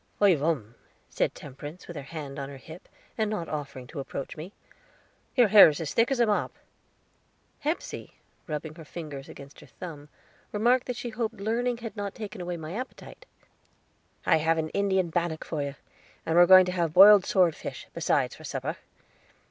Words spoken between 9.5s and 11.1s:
her thumb, remarked that she